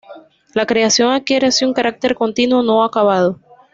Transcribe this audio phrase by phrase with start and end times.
[0.55, 3.39] La creación adquiere así un carácter continuo, no acabado.